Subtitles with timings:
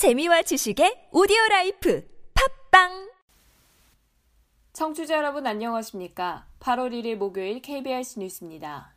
[0.00, 3.10] 재미와 지식의 오디오 라이프 팝빵
[4.72, 6.46] 청취자 여러분 안녕하십니까?
[6.58, 8.94] 8월 1일 목요일 KBS 뉴스입니다.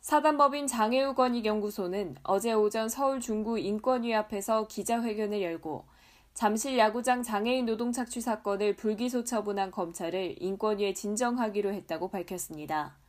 [0.00, 5.86] 사단법인 장애우 권익연구소는 어제 오전 서울 중구 인권위 앞에서 기자회견을 열고
[6.34, 13.01] 잠실 야구장 장애인 노동 착취 사건을 불기소 처분한 검찰을 인권위에 진정하기로 했다고 밝혔습니다.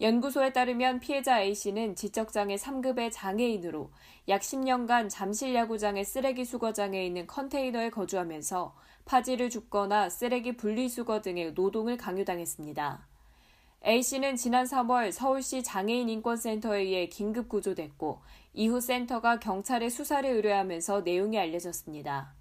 [0.00, 3.90] 연구소에 따르면 피해자 A씨는 지적장애 3급의 장애인으로
[4.28, 8.74] 약 10년간 잠실 야구장의 쓰레기 수거장에 있는 컨테이너에 거주하면서
[9.04, 13.06] 파지를 줍거나 쓰레기 분리수거 등의 노동을 강요당했습니다.
[13.84, 18.20] A씨는 지난 3월 서울시 장애인 인권센터에 의해 긴급 구조됐고
[18.54, 22.34] 이후 센터가 경찰에 수사를 의뢰하면서 내용이 알려졌습니다.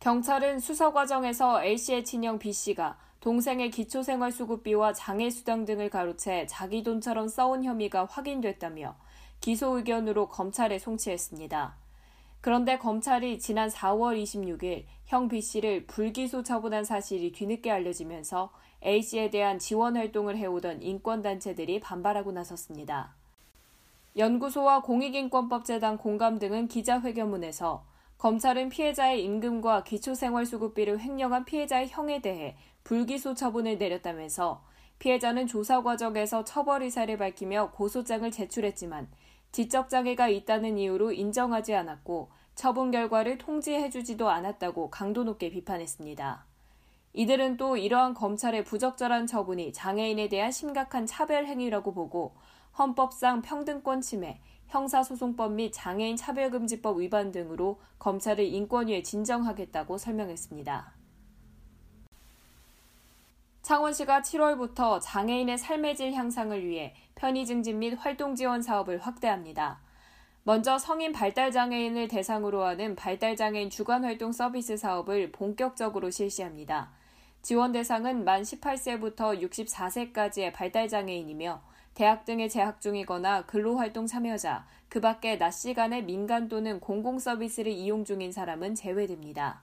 [0.00, 8.04] 경찰은 수사 과정에서 A씨의 친형 B씨가 동생의 기초생활수급비와 장애수당 등을 가로채 자기 돈처럼 써온 혐의가
[8.04, 8.94] 확인됐다며
[9.40, 11.74] 기소 의견으로 검찰에 송치했습니다.
[12.40, 18.52] 그런데 검찰이 지난 4월 26일 형 B씨를 불기소 처분한 사실이 뒤늦게 알려지면서
[18.84, 23.16] A씨에 대한 지원 활동을 해오던 인권단체들이 반발하고 나섰습니다.
[24.16, 27.84] 연구소와 공익인권법재단 공감 등은 기자회견문에서
[28.18, 34.64] 검찰은 피해자의 임금과 기초생활수급비를 횡령한 피해자의 형에 대해 불기소 처분을 내렸다면서
[34.98, 39.08] 피해자는 조사 과정에서 처벌 의사를 밝히며 고소장을 제출했지만
[39.52, 46.46] 지적장애가 있다는 이유로 인정하지 않았고 처분 결과를 통지해주지도 않았다고 강도 높게 비판했습니다.
[47.12, 52.34] 이들은 또 이러한 검찰의 부적절한 처분이 장애인에 대한 심각한 차별 행위라고 보고
[52.78, 60.92] 헌법상 평등권 침해, 형사소송법 및 장애인 차별금지법 위반 등으로 검찰을 인권위에 진정하겠다고 설명했습니다.
[63.62, 69.80] 창원시가 7월부터 장애인의 삶의 질 향상을 위해 편의 증진 및 활동 지원 사업을 확대합니다.
[70.44, 76.92] 먼저 성인 발달장애인을 대상으로 하는 발달장애인 주간활동 서비스 사업을 본격적으로 실시합니다.
[77.42, 81.60] 지원 대상은 만 18세부터 64세까지의 발달장애인이며
[81.96, 88.32] 대학 등에 재학 중이거나 근로활동 참여자, 그 밖에 낮 시간에 민간 또는 공공서비스를 이용 중인
[88.32, 89.62] 사람은 제외됩니다.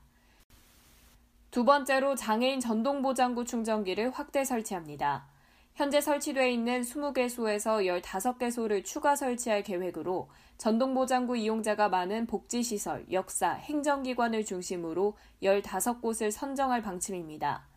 [1.51, 5.27] 두 번째로 장애인 전동보장구 충전기를 확대 설치합니다.
[5.75, 10.27] 현재 설치되어 있는 20개소에서 15개소를 추가 설치할 계획으로
[10.57, 17.67] 전동보장구 이용자가 많은 복지시설, 역사, 행정기관을 중심으로 15곳을 선정할 방침입니다.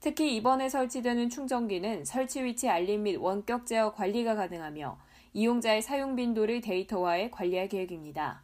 [0.00, 4.98] 특히 이번에 설치되는 충전기는 설치 위치 알림 및 원격 제어 관리가 가능하며
[5.32, 8.42] 이용자의 사용 빈도를 데이터화해 관리할 계획입니다.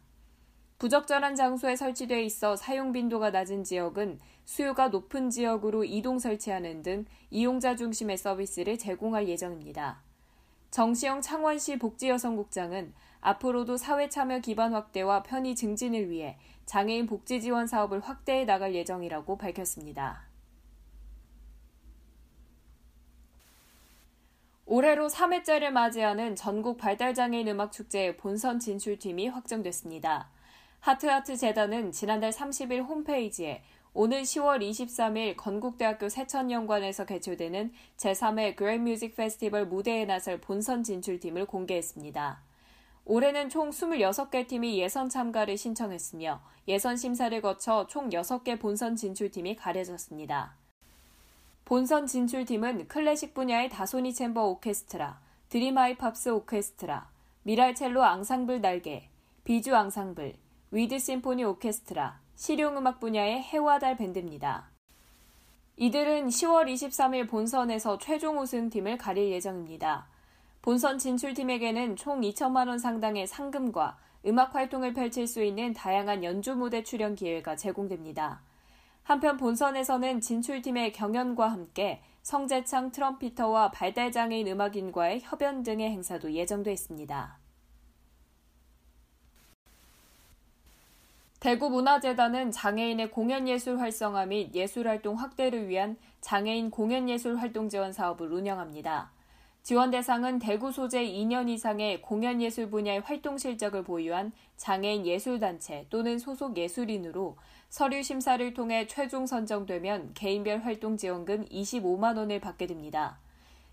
[0.79, 7.77] 부적절한 장소에 설치돼 있어 사용 빈도가 낮은 지역은 수요가 높은 지역으로 이동 설치하는 등 이용자
[7.77, 10.01] 중심의 서비스를 제공할 예정입니다.
[10.71, 18.01] 정시영 창원시 복지여성국장은 앞으로도 사회 참여 기반 확대와 편의 증진을 위해 장애인 복지 지원 사업을
[18.01, 20.32] 확대해 나갈 예정이라고 밝혔습니다.
[24.75, 30.31] 올해로 3회째를 맞이하는 전국 발달장애인 음악 축제 본선 진출팀이 확정됐습니다.
[30.79, 33.61] 하트하트 재단은 지난달 30일 홈페이지에
[33.93, 42.41] 오는 10월 23일 건국대학교 새천년관에서 개최되는 제3회 그랜드 뮤직 페스티벌 무대에 나설 본선 진출팀을 공개했습니다.
[43.05, 50.62] 올해는 총 26개 팀이 예선 참가를 신청했으며 예선 심사를 거쳐 총 6개 본선 진출팀이 가려졌습니다.
[51.65, 57.09] 본선 진출팀은 클래식 분야의 다소니 챔버 오케스트라, 드림하이 팝스 오케스트라,
[57.43, 59.07] 밀알첼로 앙상블 날개,
[59.45, 60.33] 비주 앙상블,
[60.71, 64.69] 위드 심포니 오케스트라, 실용음악 분야의 해와 달 밴드입니다.
[65.77, 70.07] 이들은 10월 23일 본선에서 최종 우승팀을 가릴 예정입니다.
[70.61, 76.83] 본선 진출팀에게는 총 2천만 원 상당의 상금과 음악 활동을 펼칠 수 있는 다양한 연주 무대
[76.83, 78.41] 출연 기회가 제공됩니다.
[79.03, 87.39] 한편 본선에서는 진출팀의 경연과 함께 성재창 트럼피터와 발달장애인 음악인과의 협연 등의 행사도 예정돼 있습니다.
[91.41, 99.12] 대구문화재단은 장애인의 공연예술 활성화 및 예술활동 확대를 위한 장애인 공연예술 활동 지원 사업을 운영합니다.
[99.63, 106.57] 지원 대상은 대구 소재 2년 이상의 공연예술 분야의 활동 실적을 보유한 장애인 예술단체 또는 소속
[106.57, 107.37] 예술인으로
[107.69, 113.19] 서류 심사를 통해 최종 선정되면 개인별 활동 지원금 25만 원을 받게 됩니다.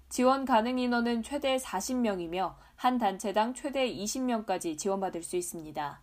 [0.09, 6.01] 지원 가능 인원은 최대 40명이며 한 단체당 최대 20명까지 지원받을 수 있습니다.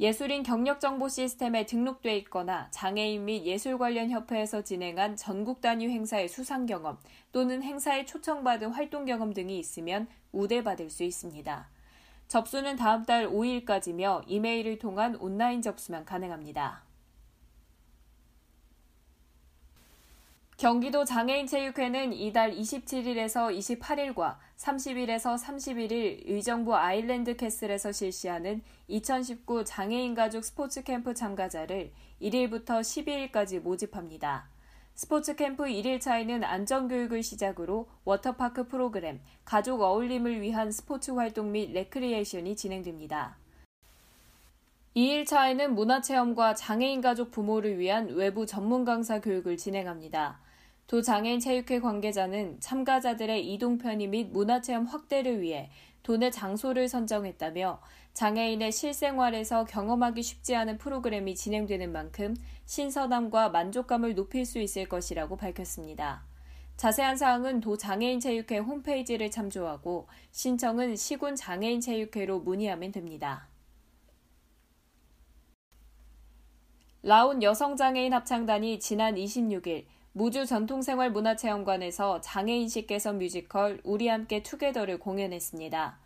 [0.00, 6.26] 예술인 경력 정보 시스템에 등록돼 있거나 장애인 및 예술 관련 협회에서 진행한 전국 단위 행사의
[6.26, 6.96] 수상 경험
[7.32, 11.68] 또는 행사에 초청받은 활동 경험 등이 있으면 우대받을 수 있습니다.
[12.28, 16.89] 접수는 다음 달 5일까지며 이메일을 통한 온라인 접수만 가능합니다.
[20.60, 30.82] 경기도 장애인체육회는 이달 27일에서 28일과 30일에서 31일 의정부 아일랜드 캐슬에서 실시하는 2019 장애인 가족 스포츠
[30.82, 34.50] 캠프 참가자를 1일부터 12일까지 모집합니다.
[34.92, 43.38] 스포츠 캠프 1일차에는 안전교육을 시작으로 워터파크 프로그램, 가족 어울림을 위한 스포츠 활동 및 레크리에이션이 진행됩니다.
[44.94, 50.49] 2일차에는 문화체험과 장애인 가족 부모를 위한 외부 전문 강사 교육을 진행합니다.
[50.90, 55.70] 도 장애인 체육회 관계자는 참가자들의 이동 편의 및 문화체험 확대를 위해
[56.02, 57.80] 도내 장소를 선정했다며
[58.12, 62.34] 장애인의 실생활에서 경험하기 쉽지 않은 프로그램이 진행되는 만큼
[62.64, 66.24] 신선함과 만족감을 높일 수 있을 것이라고 밝혔습니다.
[66.76, 73.46] 자세한 사항은 도 장애인 체육회 홈페이지를 참조하고 신청은 시군 장애인 체육회로 문의하면 됩니다.
[77.04, 85.98] 라온 여성장애인 합창단이 지난 26일 무주 전통생활문화체험관에서 장애인식 개선 뮤지컬 우리 함께 투게더를 공연했습니다.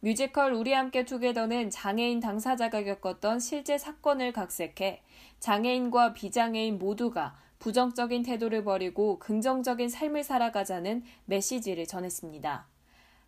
[0.00, 5.02] 뮤지컬 우리 함께 투게더는 장애인 당사자가 겪었던 실제 사건을 각색해
[5.38, 12.66] 장애인과 비장애인 모두가 부정적인 태도를 버리고 긍정적인 삶을 살아가자는 메시지를 전했습니다.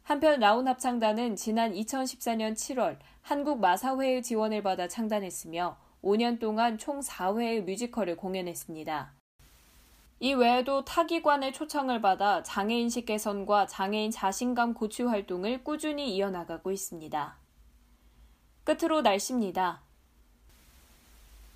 [0.04, 7.62] 한편 라운 합창단은 지난 2014년 7월 한국 마사회의 지원을 받아 창단했으며 5년 동안 총 4회의
[7.62, 9.23] 뮤지컬을 공연했습니다.
[10.20, 17.36] 이 외에도 타기관의 초청을 받아 장애 인식 개선과 장애인 자신감 고취 활동을 꾸준히 이어나가고 있습니다.
[18.64, 19.82] 끝으로 날씨입니다.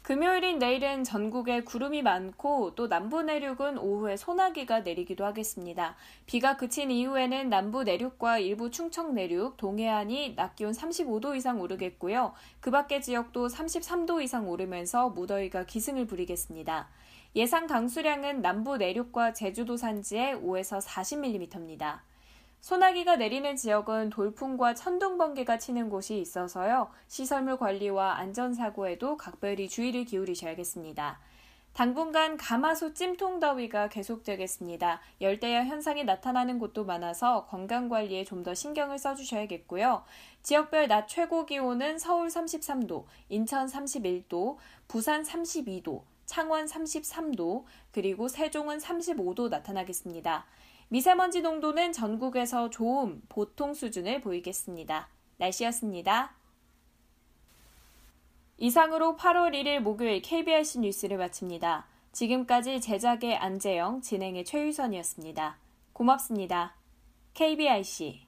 [0.08, 5.96] 금요일인 내일은 전국에 구름이 많고 또 남부 내륙은 오후에 소나기가 내리기도 하겠습니다.
[6.24, 12.32] 비가 그친 이후에는 남부 내륙과 일부 충청 내륙, 동해안이 낮 기온 35도 이상 오르겠고요.
[12.60, 16.88] 그 밖의 지역도 33도 이상 오르면서 무더위가 기승을 부리겠습니다.
[17.36, 22.00] 예상 강수량은 남부 내륙과 제주도 산지에 5에서 40mm입니다.
[22.60, 26.90] 소나기가 내리는 지역은 돌풍과 천둥 번개가 치는 곳이 있어서요.
[27.06, 31.20] 시설물 관리와 안전사고에도 각별히 주의를 기울이셔야겠습니다.
[31.74, 35.00] 당분간 가마솥 찜통 더위가 계속되겠습니다.
[35.20, 40.02] 열대야 현상이 나타나는 곳도 많아서 건강 관리에 좀 더 신경을 써주셔야겠고요.
[40.42, 44.56] 지역별 낮 최고 기온은 서울 33도, 인천 31도,
[44.88, 50.44] 부산 32도, 창원 33도, 그리고 세종은 35도 나타나겠습니다.
[50.88, 55.08] 미세먼지 농도는 전국에서 좋음, 보통 수준을 보이겠습니다.
[55.38, 56.34] 날씨였습니다.
[58.58, 61.86] 이상으로 8월 1일 목요일 KBRC 뉴스를 마칩니다.
[62.12, 65.58] 지금까지 제작의 안재영, 진행의 최유선이었습니다.
[65.94, 66.74] 고맙습니다.
[67.32, 68.27] KBRC